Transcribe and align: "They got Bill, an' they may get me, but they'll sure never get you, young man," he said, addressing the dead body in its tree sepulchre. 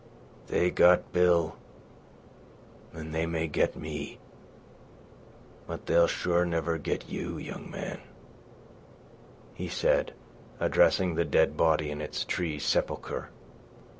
"They 0.47 0.71
got 0.71 1.13
Bill, 1.13 1.55
an' 2.91 3.11
they 3.11 3.27
may 3.27 3.45
get 3.45 3.75
me, 3.75 4.17
but 5.67 5.85
they'll 5.85 6.07
sure 6.07 6.43
never 6.43 6.79
get 6.79 7.07
you, 7.07 7.37
young 7.37 7.69
man," 7.69 7.99
he 9.53 9.67
said, 9.67 10.13
addressing 10.59 11.13
the 11.13 11.23
dead 11.25 11.55
body 11.55 11.91
in 11.91 12.01
its 12.01 12.25
tree 12.25 12.57
sepulchre. 12.57 13.29